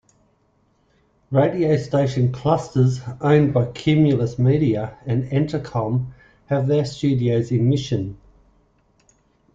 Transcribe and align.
Radio 1.29 1.77
station 1.77 2.31
clusters 2.31 3.01
owned 3.21 3.53
by 3.53 3.67
Cumulus 3.71 4.39
Media 4.39 4.97
and 5.05 5.25
Entercom 5.29 6.11
have 6.47 6.65
their 6.65 6.85
studios 6.85 7.51
in 7.51 7.69
Mission. 7.69 8.17